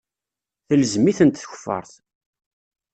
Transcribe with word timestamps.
Telzem-itent 0.67 1.41
tkeffart. 1.43 1.93